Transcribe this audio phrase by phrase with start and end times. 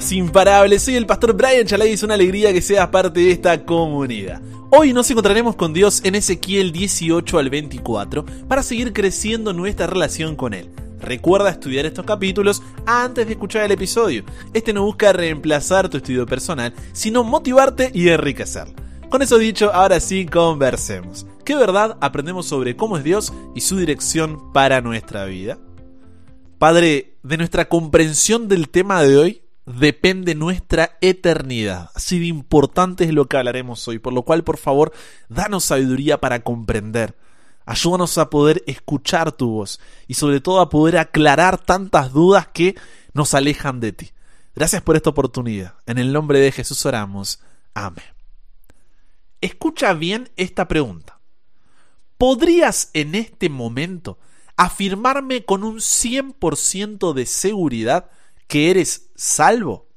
[0.00, 0.82] imparables.
[0.82, 4.40] Soy el pastor Brian Chalai y es una alegría que seas parte de esta comunidad.
[4.70, 10.34] Hoy nos encontraremos con Dios en Ezequiel 18 al 24 para seguir creciendo nuestra relación
[10.34, 10.70] con Él.
[10.98, 14.24] Recuerda estudiar estos capítulos antes de escuchar el episodio.
[14.54, 18.74] Este no busca reemplazar tu estudio personal, sino motivarte y enriquecerlo.
[19.10, 21.26] Con eso dicho, ahora sí conversemos.
[21.44, 25.58] ¿Qué verdad aprendemos sobre cómo es Dios y su dirección para nuestra vida?
[26.58, 29.42] Padre, de nuestra comprensión del tema de hoy
[29.78, 31.90] depende nuestra eternidad.
[31.94, 34.92] Así de importante es lo que hablaremos hoy, por lo cual, por favor,
[35.28, 37.16] danos sabiduría para comprender.
[37.64, 42.74] Ayúdanos a poder escuchar tu voz y sobre todo a poder aclarar tantas dudas que
[43.14, 44.10] nos alejan de ti.
[44.54, 45.74] Gracias por esta oportunidad.
[45.86, 47.40] En el nombre de Jesús oramos.
[47.74, 48.04] Amén.
[49.40, 51.18] Escucha bien esta pregunta.
[52.18, 54.18] ¿Podrías en este momento
[54.56, 58.10] afirmarme con un 100% de seguridad
[58.46, 59.88] que eres salvo?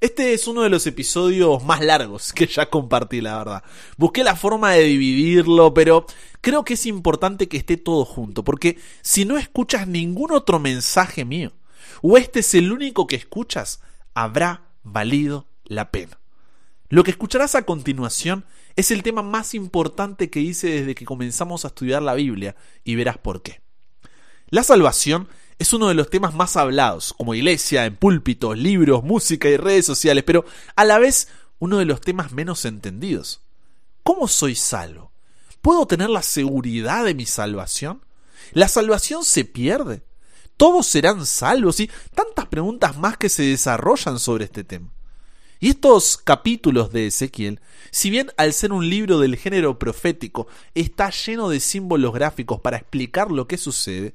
[0.00, 3.64] Este es uno de los episodios más largos que ya compartí, la verdad.
[3.96, 6.06] Busqué la forma de dividirlo, pero
[6.40, 11.24] creo que es importante que esté todo junto, porque si no escuchas ningún otro mensaje
[11.24, 11.52] mío,
[12.02, 13.80] o este es el único que escuchas,
[14.14, 16.18] habrá valido la pena.
[16.88, 18.44] Lo que escucharás a continuación
[18.76, 22.94] es el tema más importante que hice desde que comenzamos a estudiar la Biblia y
[22.94, 23.60] verás por qué.
[24.50, 29.48] La salvación es uno de los temas más hablados, como iglesia, en púlpitos, libros, música
[29.48, 33.40] y redes sociales, pero a la vez uno de los temas menos entendidos.
[34.02, 35.12] ¿Cómo soy salvo?
[35.62, 38.04] ¿Puedo tener la seguridad de mi salvación?
[38.52, 40.02] ¿La salvación se pierde?
[40.56, 41.80] ¿Todos serán salvos?
[41.80, 44.92] Y tantas preguntas más que se desarrollan sobre este tema.
[45.58, 51.10] Y estos capítulos de Ezequiel, si bien al ser un libro del género profético está
[51.10, 54.14] lleno de símbolos gráficos para explicar lo que sucede,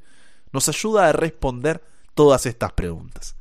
[0.52, 3.36] nos ayuda a responder todas estas preguntas.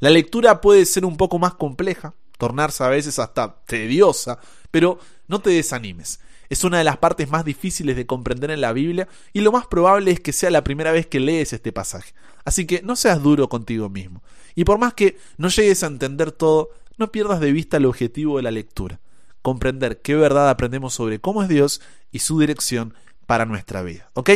[0.00, 4.38] La lectura puede ser un poco más compleja, tornarse a veces hasta tediosa,
[4.70, 6.20] pero no te desanimes.
[6.48, 9.66] Es una de las partes más difíciles de comprender en la Biblia y lo más
[9.66, 12.12] probable es que sea la primera vez que lees este pasaje.
[12.44, 14.22] Así que no seas duro contigo mismo.
[14.54, 18.36] Y por más que no llegues a entender todo, no pierdas de vista el objetivo
[18.36, 19.00] de la lectura,
[19.42, 21.80] comprender qué verdad aprendemos sobre cómo es Dios
[22.12, 22.94] y su dirección
[23.26, 24.08] para nuestra vida.
[24.14, 24.30] ¿Ok?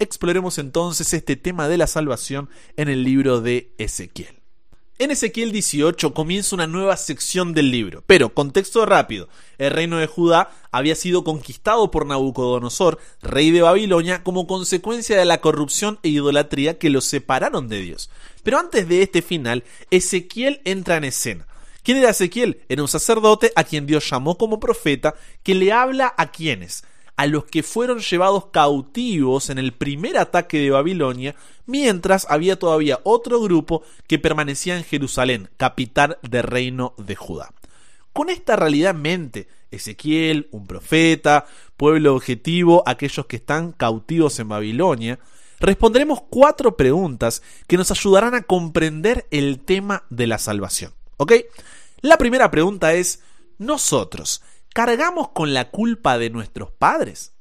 [0.00, 4.40] Exploremos entonces este tema de la salvación en el libro de Ezequiel.
[4.98, 9.28] En Ezequiel 18 comienza una nueva sección del libro, pero contexto rápido.
[9.58, 15.26] El reino de Judá había sido conquistado por Nabucodonosor, rey de Babilonia, como consecuencia de
[15.26, 18.08] la corrupción e idolatría que los separaron de Dios.
[18.42, 21.46] Pero antes de este final, Ezequiel entra en escena.
[21.82, 22.62] ¿Quién era Ezequiel?
[22.70, 26.84] Era un sacerdote a quien Dios llamó como profeta que le habla a quienes,
[27.20, 31.36] a los que fueron llevados cautivos en el primer ataque de Babilonia,
[31.66, 37.52] mientras había todavía otro grupo que permanecía en Jerusalén, capital del reino de Judá.
[38.14, 41.44] Con esta realidad en mente, Ezequiel, un profeta,
[41.76, 45.18] pueblo objetivo, aquellos que están cautivos en Babilonia,
[45.58, 50.94] responderemos cuatro preguntas que nos ayudarán a comprender el tema de la salvación.
[51.18, 51.34] ¿Ok?
[52.00, 53.20] La primera pregunta es,
[53.58, 54.40] ¿nosotros
[54.72, 57.34] cargamos con la culpa de nuestros padres?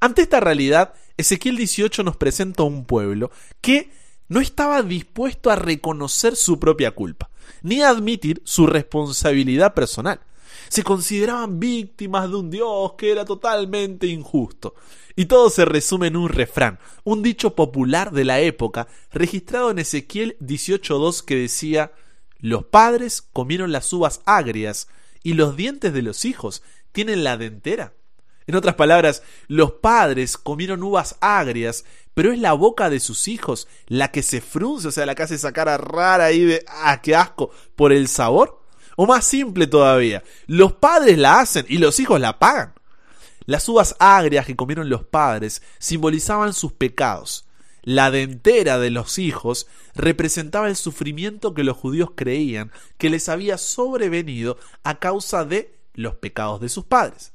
[0.00, 3.30] Ante esta realidad, Ezequiel 18 nos presenta un pueblo
[3.60, 3.90] que
[4.28, 7.30] no estaba dispuesto a reconocer su propia culpa,
[7.62, 10.20] ni a admitir su responsabilidad personal.
[10.68, 14.74] Se consideraban víctimas de un Dios que era totalmente injusto.
[15.16, 19.80] Y todo se resume en un refrán, un dicho popular de la época, registrado en
[19.80, 21.92] Ezequiel 18.2 que decía
[22.38, 24.88] los padres comieron las uvas agrias
[25.22, 27.94] y los dientes de los hijos tienen la dentera.
[28.46, 33.68] En otras palabras, los padres comieron uvas agrias, pero es la boca de sus hijos
[33.86, 37.00] la que se frunce, o sea, la que hace esa cara rara ahí de ¡ah,
[37.00, 37.50] qué asco!
[37.76, 38.60] por el sabor.
[38.96, 42.74] O más simple todavía, los padres la hacen y los hijos la pagan.
[43.46, 47.46] Las uvas agrias que comieron los padres simbolizaban sus pecados,
[47.82, 53.58] la dentera de los hijos representaba el sufrimiento que los judíos creían que les había
[53.58, 57.32] sobrevenido a causa de los pecados de sus padres.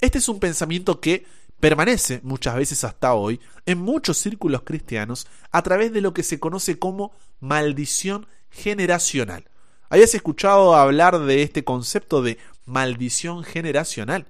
[0.00, 1.26] Este es un pensamiento que
[1.60, 6.38] permanece muchas veces hasta hoy en muchos círculos cristianos a través de lo que se
[6.38, 9.48] conoce como maldición generacional.
[9.88, 14.26] ¿Habías escuchado hablar de este concepto de maldición generacional?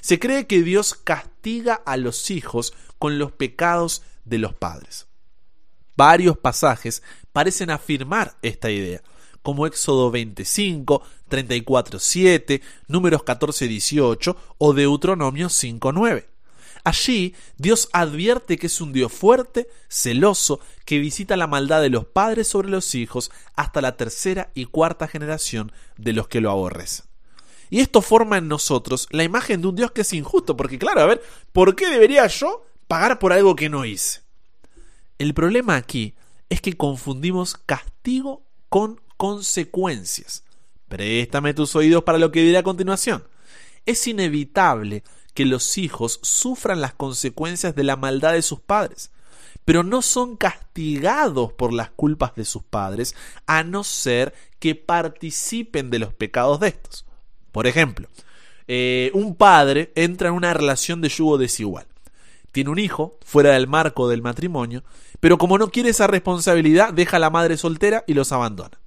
[0.00, 5.06] Se cree que Dios castiga a los hijos con los pecados de los padres.
[5.96, 9.02] Varios pasajes parecen afirmar esta idea,
[9.42, 16.28] como Éxodo 25, 34, 7, Números 14, 18 o Deuteronomio 5, 9.
[16.84, 22.06] Allí Dios advierte que es un Dios fuerte, celoso, que visita la maldad de los
[22.06, 27.04] padres sobre los hijos hasta la tercera y cuarta generación de los que lo aborrecen.
[27.68, 31.02] Y esto forma en nosotros la imagen de un Dios que es injusto, porque claro,
[31.02, 31.22] a ver,
[31.52, 34.22] ¿por qué debería yo pagar por algo que no hice?
[35.16, 36.16] El problema aquí
[36.48, 40.42] es que confundimos castigo con consecuencias.
[40.88, 43.22] Préstame tus oídos para lo que diré a continuación.
[43.86, 45.04] Es inevitable
[45.34, 49.12] que los hijos sufran las consecuencias de la maldad de sus padres,
[49.64, 53.14] pero no son castigados por las culpas de sus padres,
[53.46, 57.06] a no ser que participen de los pecados de estos.
[57.52, 58.08] Por ejemplo,
[58.66, 61.86] eh, un padre entra en una relación de yugo desigual.
[62.52, 64.82] Tiene un hijo fuera del marco del matrimonio,
[65.20, 68.80] pero como no quiere esa responsabilidad, deja a la madre soltera y los abandona.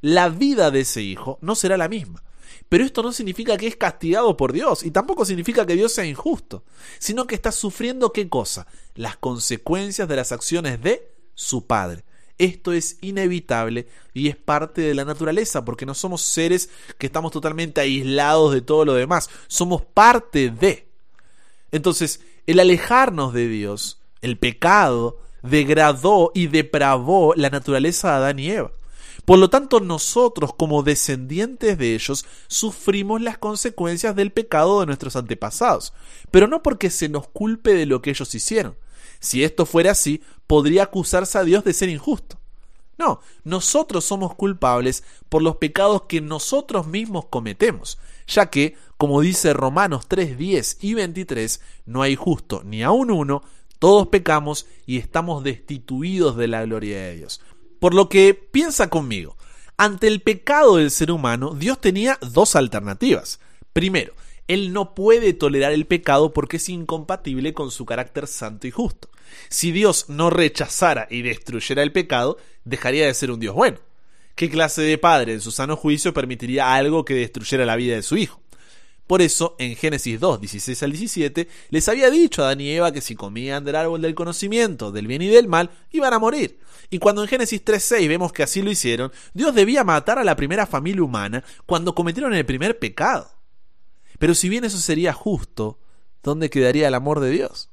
[0.00, 2.22] La vida de ese hijo no será la misma.
[2.68, 6.04] Pero esto no significa que es castigado por Dios y tampoco significa que Dios sea
[6.04, 6.64] injusto,
[6.98, 8.66] sino que está sufriendo qué cosa?
[8.94, 12.04] Las consecuencias de las acciones de su Padre.
[12.38, 16.68] Esto es inevitable y es parte de la naturaleza, porque no somos seres
[16.98, 20.88] que estamos totalmente aislados de todo lo demás, somos parte de.
[21.70, 28.50] Entonces, el alejarnos de Dios, el pecado, degradó y depravó la naturaleza de Adán y
[28.50, 28.72] Eva.
[29.24, 35.16] Por lo tanto, nosotros como descendientes de ellos sufrimos las consecuencias del pecado de nuestros
[35.16, 35.92] antepasados,
[36.30, 38.76] pero no porque se nos culpe de lo que ellos hicieron.
[39.18, 42.38] Si esto fuera así, podría acusarse a Dios de ser injusto.
[42.98, 49.52] No, nosotros somos culpables por los pecados que nosotros mismos cometemos, ya que, como dice
[49.52, 53.42] Romanos 3, 10 y 23, no hay justo ni aun uno,
[53.78, 57.40] todos pecamos y estamos destituidos de la gloria de Dios.
[57.78, 59.36] Por lo que piensa conmigo,
[59.76, 63.40] ante el pecado del ser humano, Dios tenía dos alternativas.
[63.74, 64.14] Primero,
[64.48, 69.10] Él no puede tolerar el pecado porque es incompatible con su carácter santo y justo.
[69.48, 73.78] Si Dios no rechazara y destruyera el pecado, dejaría de ser un Dios bueno.
[74.34, 78.02] ¿Qué clase de padre en su sano juicio permitiría algo que destruyera la vida de
[78.02, 78.42] su hijo?
[79.06, 82.92] Por eso, en Génesis 2, 16 al 17, les había dicho a Adán y Eva
[82.92, 86.58] que si comían del árbol del conocimiento, del bien y del mal, iban a morir.
[86.90, 90.34] Y cuando en Génesis 3.6 vemos que así lo hicieron, Dios debía matar a la
[90.34, 93.30] primera familia humana cuando cometieron el primer pecado.
[94.18, 95.78] Pero si bien eso sería justo,
[96.22, 97.70] ¿dónde quedaría el amor de Dios?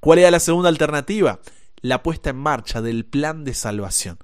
[0.00, 1.40] ¿Cuál era la segunda alternativa?
[1.82, 4.18] La puesta en marcha del plan de salvación.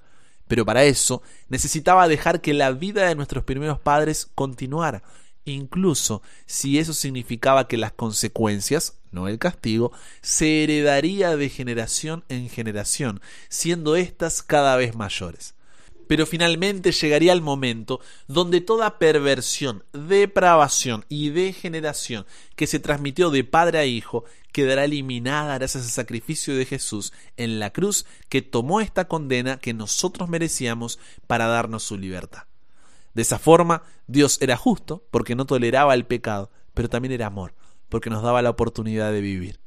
[0.49, 5.03] Pero para eso necesitaba dejar que la vida de nuestros primeros padres continuara,
[5.45, 9.93] incluso si eso significaba que las consecuencias, no el castigo,
[10.23, 13.21] se heredaría de generación en generación,
[13.51, 15.55] siendo éstas cada vez mayores.
[16.07, 23.45] Pero finalmente llegaría el momento donde toda perversión, depravación y degeneración que se transmitió de
[23.45, 24.25] padre a hijo
[24.57, 29.75] quedará eliminada gracias al sacrificio de Jesús en la cruz que tomó esta condena que
[29.75, 32.45] nosotros merecíamos para darnos su libertad.
[33.13, 37.53] De esa forma, Dios era justo porque no toleraba el pecado, pero también era amor
[37.91, 39.61] porque nos daba la oportunidad de vivir.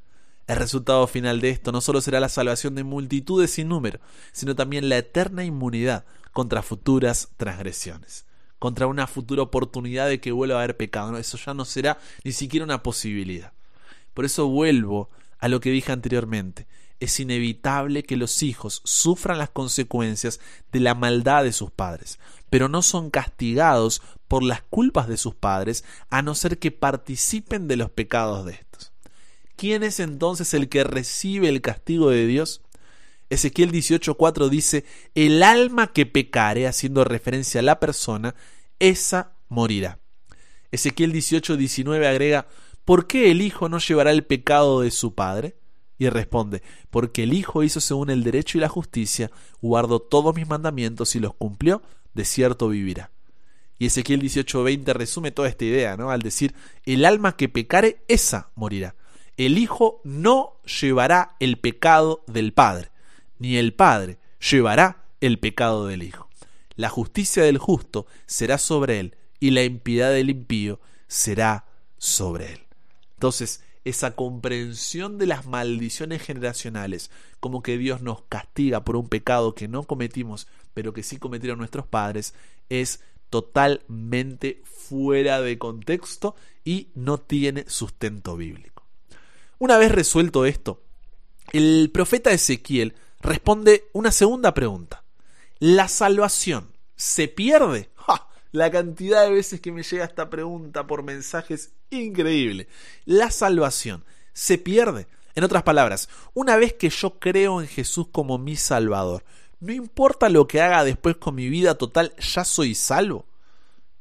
[0.47, 3.99] El resultado final de esto no solo será la salvación de multitudes sin número,
[4.31, 8.25] sino también la eterna inmunidad contra futuras transgresiones,
[8.57, 11.15] contra una futura oportunidad de que vuelva a haber pecado.
[11.19, 13.53] Eso ya no será ni siquiera una posibilidad.
[14.13, 15.09] Por eso vuelvo
[15.39, 16.67] a lo que dije anteriormente.
[16.99, 20.39] Es inevitable que los hijos sufran las consecuencias
[20.71, 22.19] de la maldad de sus padres,
[22.49, 27.67] pero no son castigados por las culpas de sus padres, a no ser que participen
[27.67, 28.91] de los pecados de estos.
[29.55, 32.61] ¿Quién es entonces el que recibe el castigo de Dios?
[33.29, 38.35] Ezequiel 18:4 dice, el alma que pecare, haciendo referencia a la persona,
[38.79, 39.99] esa morirá.
[40.71, 42.47] Ezequiel 18:19 agrega,
[42.89, 45.55] ¿por qué el Hijo no llevará el pecado de su Padre?
[45.99, 49.29] Y responde, porque el Hijo hizo según el derecho y la justicia,
[49.61, 51.83] guardó todos mis mandamientos y los cumplió,
[52.15, 53.11] de cierto vivirá.
[53.77, 56.09] Y Ezequiel 18:20 resume toda esta idea, ¿no?
[56.09, 58.95] Al decir, el alma que pecare, esa morirá.
[59.37, 62.89] El Hijo no llevará el pecado del Padre,
[63.37, 66.27] ni el Padre llevará el pecado del Hijo.
[66.75, 71.67] La justicia del justo será sobre él, y la impiedad del impío será
[71.99, 72.68] sobre él.
[73.19, 77.11] Entonces, esa comprensión de las maldiciones generacionales,
[77.41, 81.57] como que Dios nos castiga por un pecado que no cometimos, pero que sí cometieron
[81.57, 82.33] nuestros padres,
[82.69, 88.85] es totalmente fuera de contexto y no tiene sustento bíblico.
[89.57, 90.81] Una vez resuelto esto,
[91.51, 95.03] el profeta Ezequiel responde una segunda pregunta.
[95.59, 97.89] ¿La salvación se pierde?
[98.51, 102.67] La cantidad de veces que me llega esta pregunta por mensajes increíble.
[103.05, 104.03] ¿La salvación
[104.39, 105.07] se pierde.
[105.35, 109.25] En otras palabras, una vez que yo creo en Jesús como mi Salvador,
[109.59, 113.25] no importa lo que haga después con mi vida total, ya soy salvo.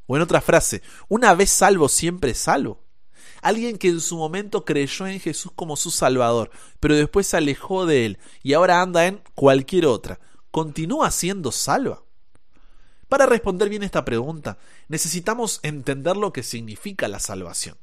[0.06, 2.80] O en otra frase, una vez salvo, siempre salvo.
[3.42, 6.50] Alguien que en su momento creyó en Jesús como su Salvador,
[6.80, 12.02] pero después se alejó de él y ahora anda en cualquier otra, ¿continúa siendo salva?
[13.08, 17.76] Para responder bien esta pregunta, necesitamos entender lo que significa la salvación.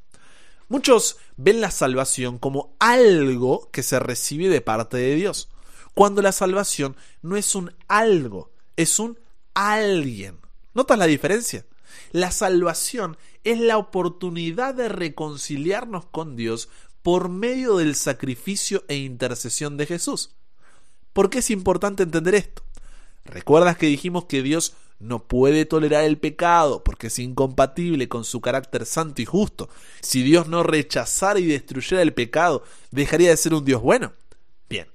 [0.68, 5.50] Muchos ven la salvación como algo que se recibe de parte de Dios,
[5.94, 9.20] cuando la salvación no es un algo, es un
[9.54, 10.38] alguien.
[10.74, 11.66] ¿Notas la diferencia?
[12.12, 16.70] La salvación es la oportunidad de reconciliarnos con Dios
[17.02, 20.32] por medio del sacrificio e intercesión de Jesús.
[21.14, 22.64] ¿Por qué es importante entender esto?
[23.24, 28.42] ¿Recuerdas que dijimos que Dios no puede tolerar el pecado porque es incompatible con su
[28.42, 29.70] carácter santo y justo?
[30.02, 34.14] Si Dios no rechazara y destruyera el pecado, ¿dejaría de ser un Dios bueno?
[34.70, 34.88] Bien,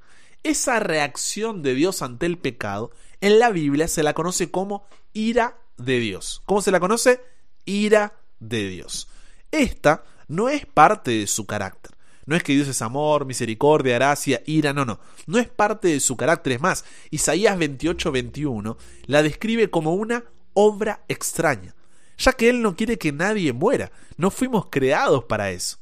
[0.43, 2.91] esa reacción de Dios ante el pecado
[3.21, 6.43] en la Biblia se la conoce como ira de Dios.
[6.47, 7.21] ¿Cómo se la conoce?
[7.65, 9.09] Ira de Dios.
[9.51, 11.93] Esta no es parte de su carácter.
[12.27, 15.01] No es que Dios es amor, misericordia, gracia, ira, no, no.
[15.27, 16.55] No es parte de su carácter.
[16.55, 20.25] Es más, Isaías 28, 21 la describe como una
[20.55, 21.75] obra extraña,
[22.19, 23.91] ya que Él no quiere que nadie muera.
[24.17, 25.79] No fuimos creados para eso.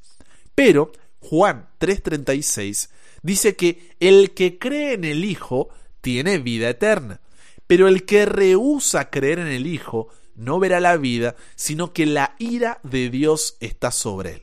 [0.55, 2.91] Pero Juan 3:36
[3.23, 5.69] dice que el que cree en el Hijo
[6.01, 7.21] tiene vida eterna.
[7.67, 12.35] Pero el que rehúsa creer en el Hijo no verá la vida, sino que la
[12.39, 14.43] ira de Dios está sobre él.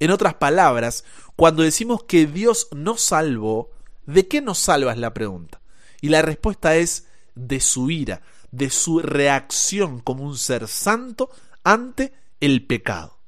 [0.00, 1.04] En otras palabras,
[1.38, 3.70] cuando decimos que Dios nos salvó,
[4.06, 5.60] ¿de qué nos salva es la pregunta?
[6.00, 11.30] Y la respuesta es de su ira, de su reacción como un ser santo
[11.62, 13.20] ante el pecado.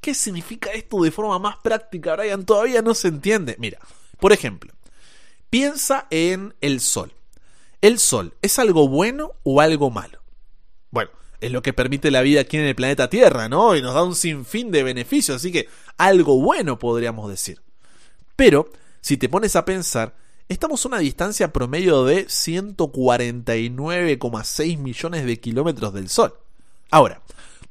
[0.00, 2.46] ¿Qué significa esto de forma más práctica, Brian?
[2.46, 3.56] Todavía no se entiende.
[3.58, 3.80] Mira,
[4.20, 4.72] por ejemplo,
[5.50, 7.12] piensa en el sol.
[7.80, 10.22] ¿El Sol es algo bueno o algo malo?
[10.92, 13.76] Bueno, es lo que permite la vida aquí en el planeta Tierra, ¿no?
[13.76, 17.62] Y nos da un sinfín de beneficios, así que algo bueno podríamos decir.
[18.36, 20.14] Pero, si te pones a pensar,
[20.48, 26.34] estamos a una distancia promedio de 149,6 millones de kilómetros del Sol.
[26.90, 27.22] Ahora,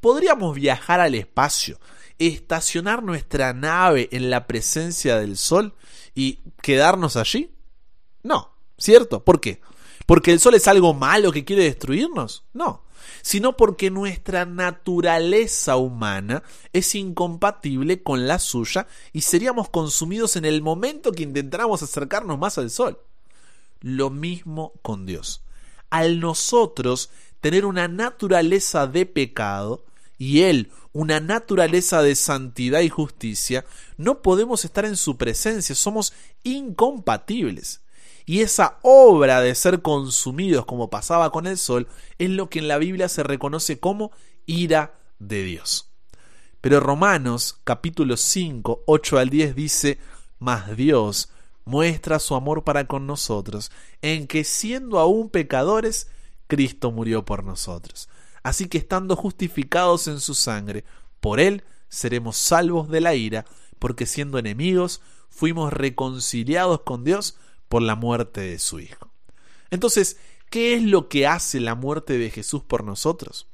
[0.02, 1.80] ¿podríamos viajar al espacio,
[2.20, 5.74] estacionar nuestra nave en la presencia del Sol
[6.14, 7.52] y quedarnos allí?
[8.24, 9.24] No, ¿cierto?
[9.24, 9.62] ¿Por qué?
[10.06, 12.44] ¿Porque el sol es algo malo que quiere destruirnos?
[12.54, 12.85] No,
[13.22, 16.44] sino porque nuestra naturaleza humana
[16.74, 22.58] es incompatible con la suya y seríamos consumidos en el momento que intentáramos acercarnos más
[22.58, 23.00] al sol.
[23.82, 25.42] Lo mismo con Dios.
[25.90, 27.10] Al nosotros
[27.42, 29.84] tener una naturaleza de pecado
[30.18, 33.66] y Él una naturaleza de santidad y justicia,
[33.98, 37.82] no podemos estar en su presencia, somos incompatibles.
[38.26, 42.68] Y esa obra de ser consumidos como pasaba con el sol es lo que en
[42.68, 44.12] la Biblia se reconoce como
[44.46, 45.92] ira de Dios.
[46.62, 50.00] Pero Romanos capítulo 5, 8 al 10 dice,
[50.40, 51.30] mas Dios
[51.66, 56.10] muestra su amor para con nosotros, en que siendo aún pecadores,
[56.48, 58.10] Cristo murió por nosotros.
[58.44, 60.86] Así que estando justificados en su sangre,
[61.20, 63.46] por él seremos salvos de la ira,
[63.80, 67.38] porque siendo enemigos, fuimos reconciliados con Dios
[67.76, 69.12] por la muerte de su Hijo.
[69.70, 70.16] Entonces,
[70.50, 73.50] ¿qué es lo que hace la muerte de Jesús por nosotros?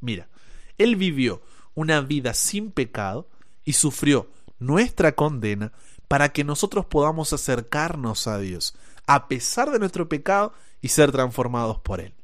[0.00, 0.30] Mira,
[0.78, 1.42] Él vivió
[1.74, 3.28] una vida sin pecado
[3.66, 5.74] y sufrió nuestra condena
[6.08, 8.74] para que nosotros podamos acercarnos a Dios,
[9.06, 12.14] a pesar de nuestro pecado y ser transformados por Él.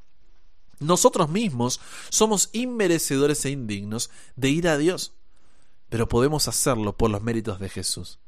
[0.81, 5.13] Nosotros mismos somos inmerecedores e indignos de ir a Dios,
[5.91, 8.22] pero podemos hacerlo por los méritos de Jesús.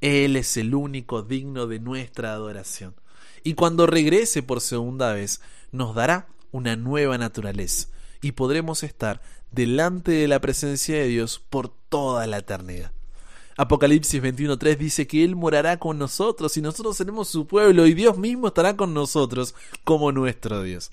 [0.00, 2.94] Él es el único digno de nuestra adoración.
[3.42, 5.40] Y cuando regrese por segunda vez,
[5.72, 7.88] nos dará una nueva naturaleza
[8.20, 12.92] y podremos estar delante de la presencia de Dios por toda la eternidad.
[13.56, 18.16] Apocalipsis 21.3 dice que Él morará con nosotros y nosotros seremos su pueblo y Dios
[18.16, 20.92] mismo estará con nosotros como nuestro Dios.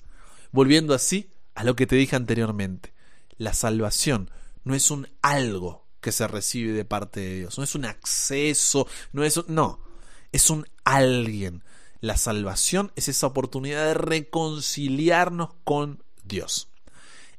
[0.50, 2.92] Volviendo así a lo que te dije anteriormente,
[3.38, 4.30] la salvación
[4.64, 7.58] no es un algo que se recibe de parte de Dios.
[7.58, 9.80] No es un acceso, no es no,
[10.30, 11.64] es un alguien.
[12.00, 16.68] La salvación es esa oportunidad de reconciliarnos con Dios.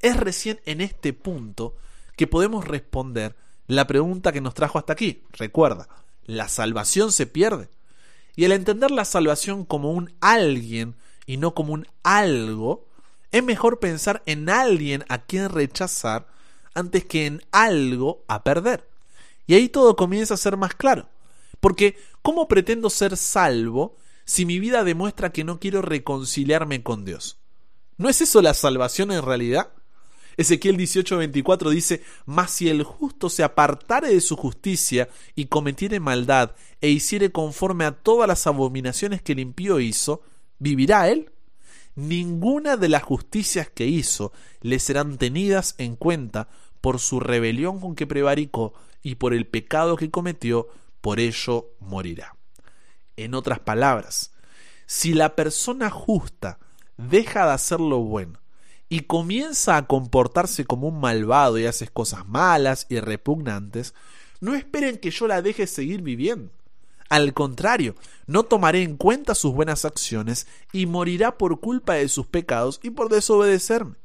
[0.01, 1.77] Es recién en este punto
[2.17, 5.23] que podemos responder la pregunta que nos trajo hasta aquí.
[5.31, 5.87] Recuerda,
[6.25, 7.69] la salvación se pierde.
[8.35, 12.85] Y al entender la salvación como un alguien y no como un algo,
[13.31, 16.27] es mejor pensar en alguien a quien rechazar
[16.77, 18.87] antes que en algo a perder.
[19.47, 21.09] Y ahí todo comienza a ser más claro.
[21.59, 27.37] Porque, ¿cómo pretendo ser salvo si mi vida demuestra que no quiero reconciliarme con Dios?
[27.97, 29.69] ¿No es eso la salvación en realidad?
[30.37, 36.51] Ezequiel 18:24 dice, Mas si el justo se apartare de su justicia y cometiere maldad
[36.79, 40.21] e hiciere conforme a todas las abominaciones que el impío hizo,
[40.59, 41.31] ¿vivirá él?
[41.95, 44.31] Ninguna de las justicias que hizo
[44.61, 46.47] le serán tenidas en cuenta
[46.81, 50.67] por su rebelión con que prevaricó y por el pecado que cometió,
[51.01, 52.35] por ello morirá.
[53.15, 54.31] En otras palabras,
[54.85, 56.59] si la persona justa
[56.97, 58.39] deja de hacer lo bueno
[58.89, 63.93] y comienza a comportarse como un malvado y hace cosas malas y repugnantes,
[64.39, 66.51] no esperen que yo la deje seguir viviendo.
[67.09, 72.27] Al contrario, no tomaré en cuenta sus buenas acciones y morirá por culpa de sus
[72.27, 73.95] pecados y por desobedecerme.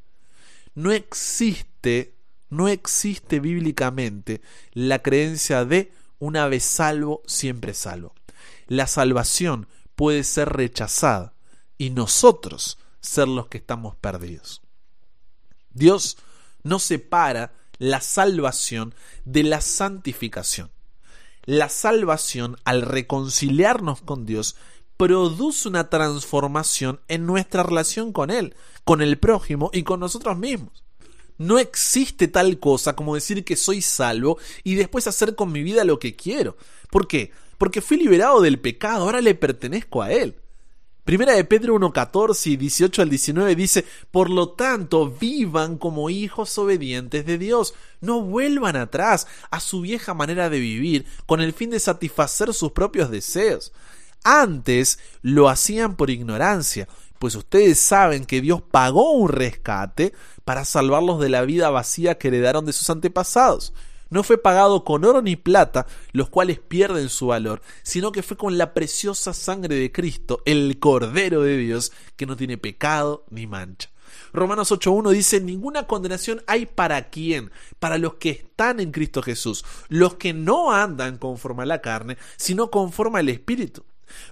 [0.74, 2.14] No existe,
[2.52, 4.42] no existe bíblicamente
[4.74, 8.14] la creencia de una vez salvo, siempre salvo.
[8.66, 11.32] La salvación puede ser rechazada
[11.78, 14.60] y nosotros ser los que estamos perdidos.
[15.70, 16.18] Dios
[16.62, 18.94] no separa la salvación
[19.24, 20.70] de la santificación.
[21.44, 24.56] La salvación, al reconciliarnos con Dios,
[24.98, 28.54] produce una transformación en nuestra relación con Él,
[28.84, 30.81] con el prójimo y con nosotros mismos.
[31.42, 35.82] No existe tal cosa como decir que soy salvo y después hacer con mi vida
[35.82, 36.56] lo que quiero.
[36.88, 37.32] ¿Por qué?
[37.58, 40.36] Porque fui liberado del pecado, ahora le pertenezco a Él.
[41.04, 46.56] Primera de Pedro 1.14 y 18 al 19 dice, Por lo tanto, vivan como hijos
[46.58, 51.70] obedientes de Dios, no vuelvan atrás a su vieja manera de vivir con el fin
[51.70, 53.72] de satisfacer sus propios deseos.
[54.22, 56.86] Antes lo hacían por ignorancia,
[57.18, 60.12] pues ustedes saben que Dios pagó un rescate
[60.44, 63.72] para salvarlos de la vida vacía que heredaron de sus antepasados
[64.12, 68.36] no fue pagado con oro ni plata, los cuales pierden su valor, sino que fue
[68.36, 73.46] con la preciosa sangre de Cristo, el Cordero de Dios, que no tiene pecado ni
[73.46, 73.88] mancha.
[74.34, 79.64] Romanos 8.1 dice, ninguna condenación hay para quién, para los que están en Cristo Jesús,
[79.88, 83.82] los que no andan conforme a la carne, sino conforme al Espíritu.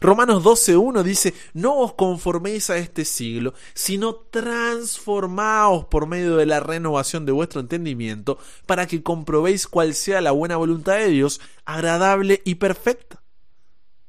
[0.01, 6.61] Romanos 12.1 dice, no os conforméis a este siglo, sino transformaos por medio de la
[6.61, 12.43] renovación de vuestro entendimiento, para que comprobéis cuál sea la buena voluntad de Dios, agradable
[12.45, 13.23] y perfecta.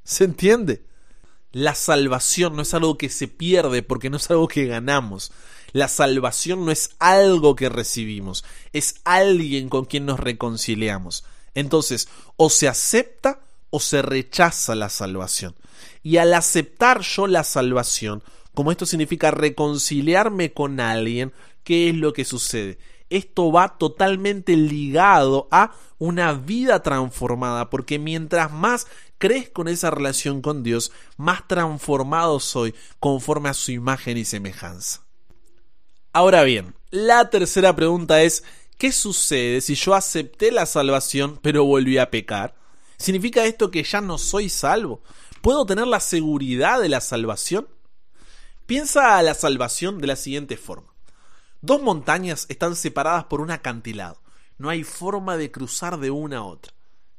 [0.04, 0.86] ¿Se entiende?
[1.52, 5.32] La salvación no es algo que se pierde porque no es algo que ganamos.
[5.74, 11.24] La salvación no es algo que recibimos, es alguien con quien nos reconciliamos.
[11.54, 12.08] Entonces,
[12.38, 15.56] o se acepta o se rechaza la salvación.
[16.04, 22.14] Y al aceptar yo la salvación, como esto significa reconciliarme con alguien, ¿qué es lo
[22.14, 22.78] que sucede?
[23.10, 30.42] Esto va totalmente ligado a una vida transformada, porque mientras más crezco en esa relación
[30.42, 35.02] con Dios, más transformado soy conforme a su imagen y semejanza.
[36.14, 38.44] Ahora bien, la tercera pregunta es,
[38.78, 42.61] ¿qué sucede si yo acepté la salvación pero volví a pecar?
[43.02, 45.02] ¿Significa esto que ya no soy salvo?
[45.42, 47.68] ¿Puedo tener la seguridad de la salvación?
[48.68, 50.94] Piensa a la salvación de la siguiente forma.
[51.62, 54.22] Dos montañas están separadas por un acantilado.
[54.60, 56.74] No hay forma de cruzar de una a otra.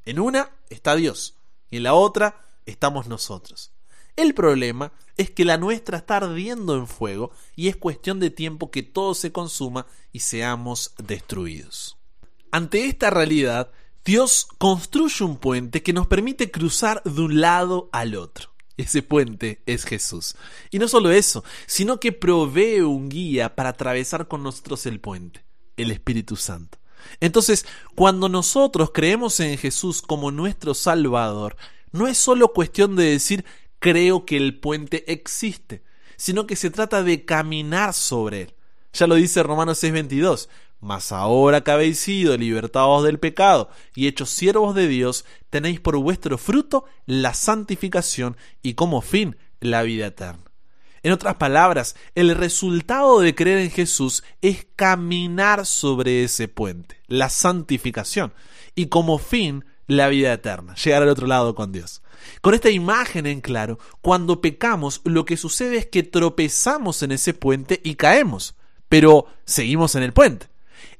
[0.04, 1.34] En una está Dios
[1.68, 3.72] y en la otra estamos nosotros.
[4.14, 8.70] El problema es que la nuestra está ardiendo en fuego y es cuestión de tiempo
[8.70, 11.98] que todo se consuma y seamos destruidos.
[12.52, 13.72] Ante esta realidad,
[14.04, 18.50] Dios construye un puente que nos permite cruzar de un lado al otro.
[18.76, 20.34] Ese puente es Jesús.
[20.70, 25.44] Y no solo eso, sino que provee un guía para atravesar con nosotros el puente,
[25.76, 26.78] el Espíritu Santo.
[27.20, 31.56] Entonces, cuando nosotros creemos en Jesús como nuestro Salvador,
[31.92, 33.44] no es solo cuestión de decir
[33.78, 35.84] creo que el puente existe,
[36.16, 38.54] sino que se trata de caminar sobre él.
[38.92, 40.48] Ya lo dice Romanos 6:22,
[40.82, 45.96] mas ahora que habéis sido libertados del pecado y hechos siervos de Dios, tenéis por
[45.96, 50.42] vuestro fruto la santificación y como fin la vida eterna.
[51.04, 57.28] En otras palabras, el resultado de creer en Jesús es caminar sobre ese puente, la
[57.28, 58.32] santificación,
[58.74, 62.02] y como fin la vida eterna, llegar al otro lado con Dios.
[62.40, 67.34] Con esta imagen en claro, cuando pecamos, lo que sucede es que tropezamos en ese
[67.34, 68.56] puente y caemos,
[68.88, 70.51] pero seguimos en el puente.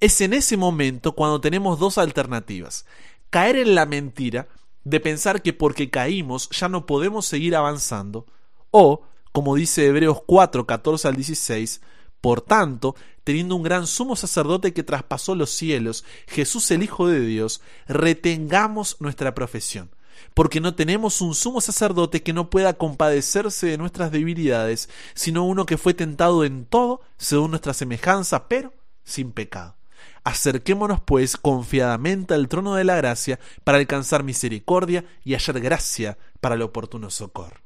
[0.02, 2.86] Es en ese momento cuando tenemos dos alternativas.
[3.30, 4.48] Caer en la mentira
[4.82, 8.26] de pensar que porque caímos ya no podemos seguir avanzando,
[8.72, 11.82] o, como dice Hebreos 4, 14 al 16,
[12.20, 17.20] por tanto, teniendo un gran sumo sacerdote que traspasó los cielos, Jesús el Hijo de
[17.20, 19.88] Dios, retengamos nuestra profesión,
[20.34, 25.64] porque no tenemos un sumo sacerdote que no pueda compadecerse de nuestras debilidades, sino uno
[25.64, 28.72] que fue tentado en todo, según nuestra semejanza, pero
[29.04, 29.76] sin pecado.
[30.24, 36.54] Acerquémonos, pues, confiadamente al trono de la gracia para alcanzar misericordia y hallar gracia para
[36.54, 37.60] el oportuno socorro.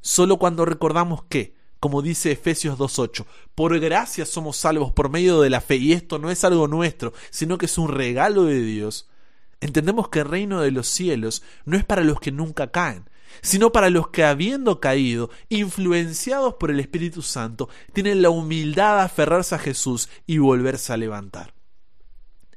[0.00, 5.50] Solo cuando recordamos que, como dice Efesios 2.8, por gracia somos salvos por medio de
[5.50, 9.08] la fe, y esto no es algo nuestro, sino que es un regalo de Dios,
[9.60, 13.08] entendemos que el reino de los cielos no es para los que nunca caen,
[13.42, 19.02] sino para los que habiendo caído, influenciados por el Espíritu Santo, tienen la humildad de
[19.02, 21.54] aferrarse a Jesús y volverse a levantar.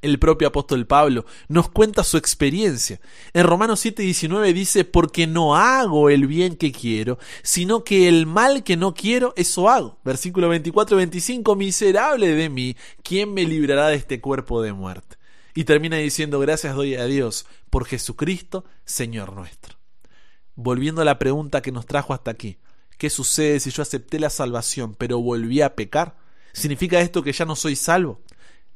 [0.00, 3.00] El propio apóstol Pablo nos cuenta su experiencia.
[3.32, 8.62] En Romanos 7:19 dice, porque no hago el bien que quiero, sino que el mal
[8.62, 9.98] que no quiero, eso hago.
[10.04, 15.16] Versículo 24-25, miserable de mí, ¿quién me librará de este cuerpo de muerte?
[15.54, 19.76] Y termina diciendo, gracias doy a Dios por Jesucristo, Señor nuestro.
[20.54, 22.58] Volviendo a la pregunta que nos trajo hasta aquí,
[22.96, 26.16] ¿qué sucede si yo acepté la salvación pero volví a pecar?
[26.52, 28.20] ¿Significa esto que ya no soy salvo?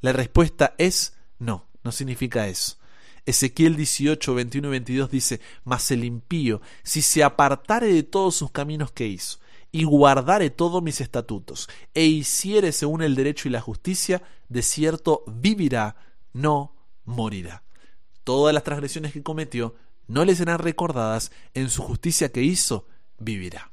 [0.03, 2.77] La respuesta es no, no significa eso.
[3.25, 8.51] Ezequiel 18, 21 y 22 dice, Mas el impío, si se apartare de todos sus
[8.51, 9.39] caminos que hizo,
[9.71, 15.23] y guardare todos mis estatutos, e hiciere según el derecho y la justicia, de cierto
[15.27, 15.97] vivirá,
[16.33, 17.63] no morirá.
[18.25, 19.77] Todas las transgresiones que cometió
[20.09, 22.87] no le serán recordadas, en su justicia que hizo,
[23.19, 23.71] vivirá.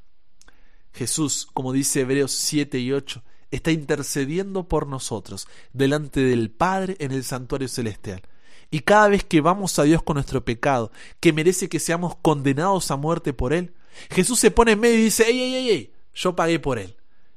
[0.92, 7.12] Jesús, como dice Hebreos 7 y 8, está intercediendo por nosotros delante del Padre en
[7.12, 8.22] el santuario celestial.
[8.70, 12.90] Y cada vez que vamos a Dios con nuestro pecado, que merece que seamos condenados
[12.90, 13.74] a muerte por Él,
[14.10, 15.92] Jesús se pone en medio y dice, ¡Ey, ey, ey, ey!
[16.14, 16.96] Yo pagué por Él.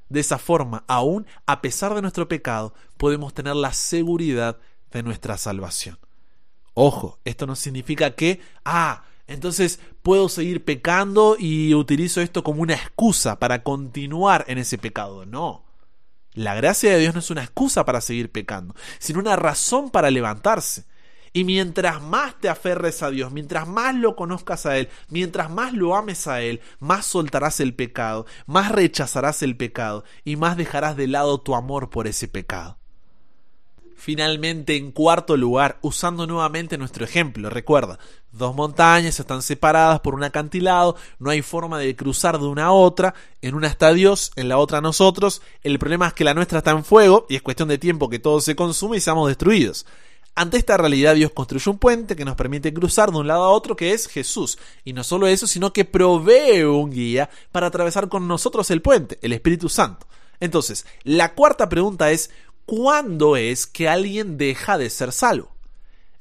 [0.10, 4.60] De esa forma, aún a pesar de nuestro pecado, podemos tener la seguridad
[4.92, 5.98] de nuestra salvación.
[6.76, 12.74] Ojo, esto no significa que, ah, entonces puedo seguir pecando y utilizo esto como una
[12.74, 15.26] excusa para continuar en ese pecado.
[15.26, 15.63] No.
[16.34, 20.10] La gracia de Dios no es una excusa para seguir pecando, sino una razón para
[20.10, 20.86] levantarse.
[21.36, 25.74] Y mientras más te aferres a Dios, mientras más lo conozcas a Él, mientras más
[25.74, 30.96] lo ames a Él, más soltarás el pecado, más rechazarás el pecado y más dejarás
[30.96, 32.83] de lado tu amor por ese pecado.
[34.04, 38.00] Finalmente, en cuarto lugar, usando nuevamente nuestro ejemplo, recuerda,
[38.34, 42.72] dos montañas están separadas por un acantilado, no hay forma de cruzar de una a
[42.74, 46.58] otra, en una está Dios, en la otra nosotros, el problema es que la nuestra
[46.58, 49.86] está en fuego y es cuestión de tiempo que todo se consume y seamos destruidos.
[50.36, 53.52] Ante esta realidad Dios construye un puente que nos permite cruzar de un lado a
[53.52, 54.58] otro que es Jesús.
[54.84, 59.18] Y no solo eso, sino que provee un guía para atravesar con nosotros el puente,
[59.22, 60.08] el Espíritu Santo.
[60.42, 62.30] Entonces, la cuarta pregunta es,
[62.66, 65.56] ¿cuándo es que alguien deja de ser salvo?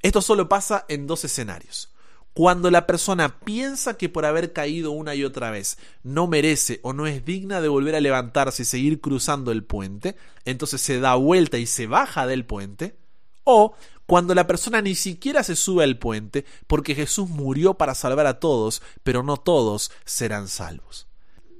[0.02, 1.92] Esto solo pasa en dos escenarios.
[2.34, 6.94] Cuando la persona piensa que por haber caído una y otra vez no merece o
[6.94, 11.14] no es digna de volver a levantarse y seguir cruzando el puente, entonces se da
[11.14, 12.96] vuelta y se baja del puente.
[13.44, 13.74] O
[14.06, 18.40] cuando la persona ni siquiera se sube al puente porque Jesús murió para salvar a
[18.40, 21.06] todos, pero no todos serán salvos.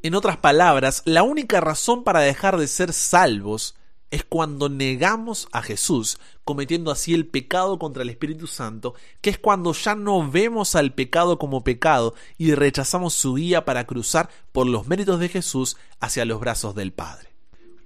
[0.02, 3.76] En otras palabras, la única razón para dejar de ser salvos
[4.12, 9.38] es cuando negamos a Jesús, cometiendo así el pecado contra el Espíritu Santo, que es
[9.38, 14.66] cuando ya no vemos al pecado como pecado y rechazamos su guía para cruzar por
[14.66, 17.31] los méritos de Jesús hacia los brazos del Padre.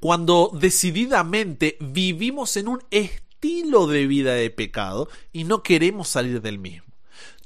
[0.00, 6.58] Cuando decididamente vivimos en un estilo de vida de pecado y no queremos salir del
[6.58, 6.88] mismo.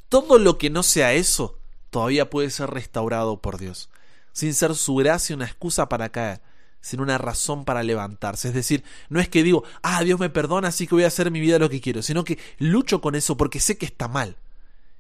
[0.09, 1.59] Todo lo que no sea eso
[1.91, 3.91] todavía puede ser restaurado por Dios,
[4.33, 6.41] sin ser su gracia una excusa para caer
[6.81, 8.49] sin una razón para levantarse.
[8.49, 11.31] Es decir, no es que digo, ah, Dios me perdona, así que voy a hacer
[11.31, 14.37] mi vida lo que quiero, sino que lucho con eso porque sé que está mal.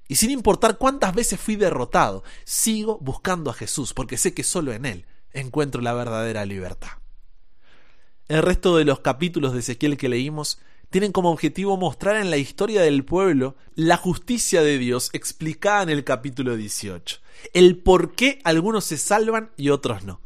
[0.08, 4.72] Y sin importar cuántas veces fui derrotado, sigo buscando a Jesús porque sé que solo
[4.72, 6.90] en Él encuentro la verdadera libertad.
[8.28, 10.58] El resto de los capítulos de Ezequiel que leímos
[10.90, 15.90] tienen como objetivo mostrar en la historia del pueblo la justicia de Dios explicada en
[15.90, 17.18] el capítulo 18,
[17.54, 20.20] el por qué algunos se salvan y otros no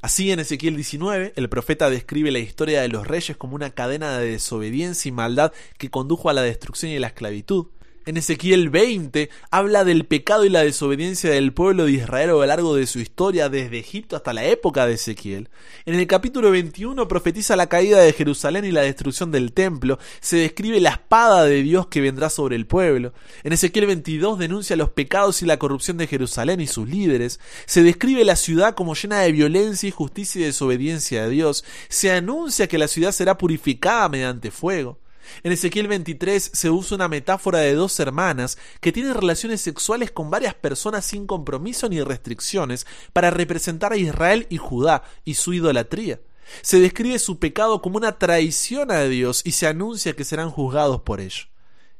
[0.00, 4.16] Así en Ezequiel 19, el profeta describe la historia de los reyes como una cadena
[4.18, 7.66] de desobediencia y maldad que condujo a la destrucción y la esclavitud.
[8.08, 12.46] En Ezequiel 20 habla del pecado y la desobediencia del pueblo de Israel a lo
[12.46, 15.50] largo de su historia, desde Egipto hasta la época de Ezequiel.
[15.84, 20.38] En el capítulo 21 profetiza la caída de Jerusalén y la destrucción del templo, se
[20.38, 23.12] describe la espada de Dios que vendrá sobre el pueblo.
[23.44, 27.82] En Ezequiel 22 denuncia los pecados y la corrupción de Jerusalén y sus líderes, se
[27.82, 32.78] describe la ciudad como llena de violencia, injusticia y desobediencia a Dios, se anuncia que
[32.78, 34.98] la ciudad será purificada mediante fuego.
[35.42, 40.30] En Ezequiel 23 se usa una metáfora de dos hermanas que tienen relaciones sexuales con
[40.30, 46.20] varias personas sin compromiso ni restricciones para representar a Israel y Judá y su idolatría.
[46.62, 51.02] Se describe su pecado como una traición a Dios y se anuncia que serán juzgados
[51.02, 51.44] por ello.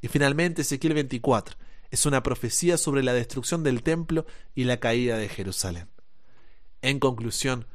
[0.01, 1.57] Y finalmente Ezequiel 24
[1.91, 5.89] es una profecía sobre la destrucción del templo y la caída de Jerusalén.
[6.83, 7.67] En conclusión,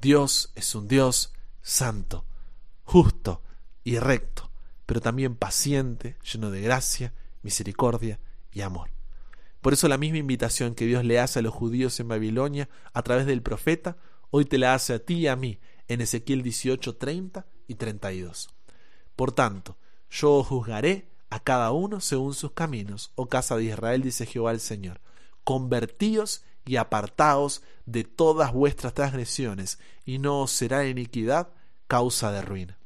[0.00, 2.24] Dios es un Dios santo,
[2.84, 3.42] justo
[3.84, 4.50] y recto,
[4.92, 8.20] pero también paciente, lleno de gracia, misericordia
[8.52, 8.90] y amor.
[9.62, 13.00] Por eso la misma invitación que Dios le hace a los judíos en Babilonia a
[13.00, 13.96] través del profeta,
[14.28, 18.50] hoy te la hace a ti y a mí en Ezequiel 18, 30 y 32.
[19.16, 19.78] Por tanto,
[20.10, 24.60] yo juzgaré a cada uno según sus caminos, oh casa de Israel, dice Jehová el
[24.60, 25.00] Señor.
[25.42, 31.48] Convertíos y apartaos de todas vuestras transgresiones, y no os será iniquidad
[31.88, 32.78] causa de ruina.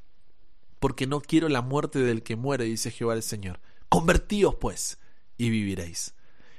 [0.86, 3.58] Porque no quiero la muerte del que muere, dice Jehová el Señor.
[3.88, 5.00] Convertíos, pues,
[5.36, 6.14] y viviréis.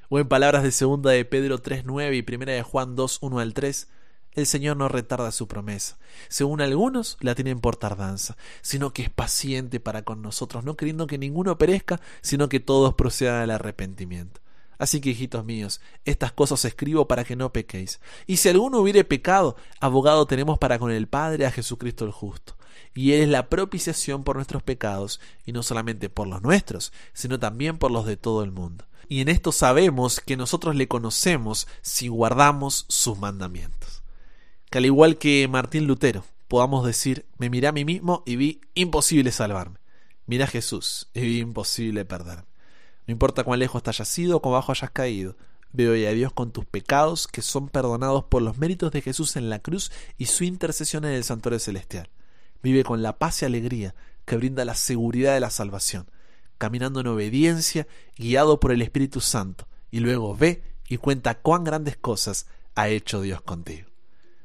[0.09, 3.87] O en palabras de segunda de Pedro 3.9 y primera de Juan 2.1 al 3,
[4.33, 5.97] el Señor no retarda su promesa.
[6.27, 11.07] Según algunos, la tienen por tardanza, sino que es paciente para con nosotros, no queriendo
[11.07, 14.41] que ninguno perezca, sino que todos procedan al arrepentimiento.
[14.77, 18.01] Así que, hijitos míos, estas cosas escribo para que no pequéis.
[18.25, 22.56] Y si alguno hubiere pecado, abogado tenemos para con el Padre a Jesucristo el justo.
[22.93, 27.39] Y Él es la propiciación por nuestros pecados, y no solamente por los nuestros, sino
[27.39, 28.85] también por los de todo el mundo.
[29.09, 33.97] Y en esto sabemos que nosotros le conocemos si guardamos sus mandamientos
[34.69, 38.61] que al igual que Martín Lutero, podamos decir, me miré a mí mismo y vi
[38.73, 39.79] imposible salvarme.
[40.25, 42.43] Miré a Jesús y vi imposible perderme.
[43.07, 45.37] No importa cuán lejos te hayas ido o cuán bajo hayas caído,
[45.71, 49.49] veo a Dios con tus pecados que son perdonados por los méritos de Jesús en
[49.49, 52.09] la cruz y su intercesión en el santuario celestial.
[52.61, 56.09] Vive con la paz y alegría que brinda la seguridad de la salvación,
[56.57, 61.97] caminando en obediencia, guiado por el Espíritu Santo, y luego ve y cuenta cuán grandes
[61.97, 63.89] cosas ha hecho Dios contigo.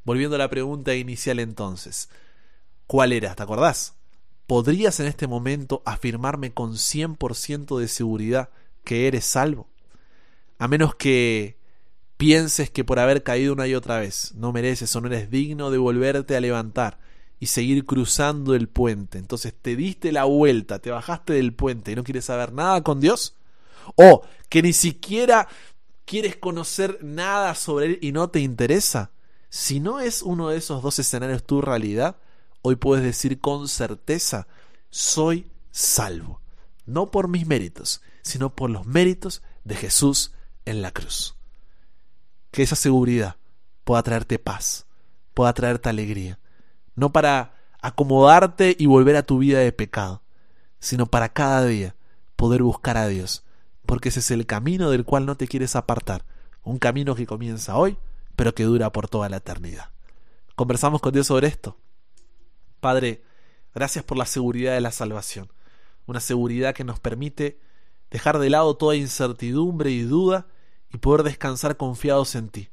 [0.05, 2.09] Volviendo a la pregunta inicial entonces,
[2.87, 3.35] ¿cuál era?
[3.35, 3.94] ¿Te acordás?
[4.46, 8.51] ¿Podrías en este momento afirmarme con 100% de seguridad
[8.85, 9.68] que eres salvo?
[10.59, 11.57] A menos que
[12.16, 15.70] pienses que por haber caído una y otra vez no mereces o no eres digno
[15.70, 16.98] de volverte a levantar
[17.43, 19.19] y seguir cruzando el puente.
[19.19, 23.01] Entonces te diste la vuelta, te bajaste del puente y no quieres saber nada con
[23.01, 23.35] Dios.
[23.97, 25.49] O que ni siquiera
[26.05, 29.11] quieres conocer nada sobre Él y no te interesa.
[29.49, 32.17] Si no es uno de esos dos escenarios tu realidad,
[32.63, 34.47] hoy puedes decir con certeza,
[34.89, 36.41] soy salvo.
[36.87, 40.31] No por mis méritos, sino por los méritos de Jesús
[40.65, 41.35] en la cruz.
[42.53, 43.35] Que esa seguridad
[43.83, 44.87] pueda traerte paz,
[45.35, 46.39] pueda traerte alegría,
[46.95, 50.23] no para acomodarte y volver a tu vida de pecado,
[50.79, 51.95] sino para cada día
[52.37, 53.45] poder buscar a Dios,
[53.87, 56.25] porque ese es el camino del cual no te quieres apartar,
[56.63, 57.97] un camino que comienza hoy
[58.37, 59.91] pero que dura por toda la eternidad.
[60.55, 61.77] Conversamos con Dios sobre esto.
[62.81, 63.23] Padre,
[63.75, 65.49] gracias por la seguridad de la salvación,
[66.07, 67.61] una seguridad que nos permite
[68.11, 70.47] dejar de lado toda incertidumbre y duda
[70.93, 72.69] y poder descansar confiados en ti,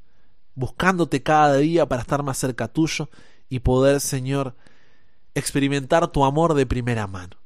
[0.55, 3.09] buscándote cada día para estar más cerca tuyo
[3.49, 4.55] y poder, Señor,
[5.35, 7.37] experimentar tu amor de primera mano.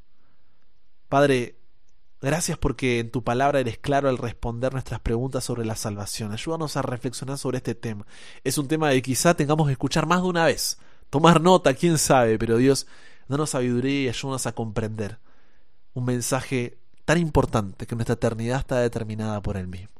[1.10, 1.56] Padre,
[2.24, 6.32] Gracias porque en tu palabra eres claro al responder nuestras preguntas sobre la salvación.
[6.32, 8.08] Ayúdanos a reflexionar sobre este tema.
[8.46, 10.78] Es un tema que quizá tengamos que escuchar más de una vez.
[11.10, 12.88] Tomar nota, quién sabe, pero Dios,
[13.28, 15.20] danos sabiduría y ayúdanos a comprender
[15.94, 19.92] un mensaje tan importante que nuestra eternidad está determinada por Él mismo.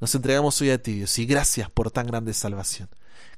[0.00, 2.88] Nos entregamos hoy a ti, Dios, y gracias por tan grande salvación.